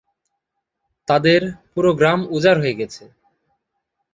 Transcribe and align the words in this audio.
তাদের 1.07 1.41
পুরো 1.73 1.91
গ্রাম 1.93 2.19
উজাড় 2.29 2.59
হয়ে 2.61 2.77
গেছে। 2.79 3.03